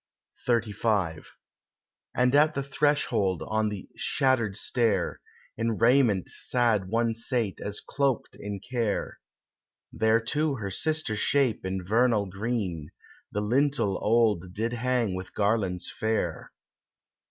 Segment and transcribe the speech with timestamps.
[0.47, 1.27] XXXV
[2.15, 5.21] And at the threshold, on the shattered stair,
[5.57, 9.19] In raiment sad one sate as cloaked in care;
[9.93, 12.89] There, too, her sister shape in vernal green,
[13.31, 16.51] The lintel old did hang with garlands fair.